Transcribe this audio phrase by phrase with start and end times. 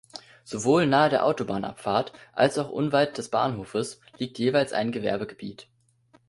[0.43, 5.67] Sowohl nahe der Autobahnabfahrt als auch unweit des Bahnhofes liegt jeweils ein Gewerbegebiet.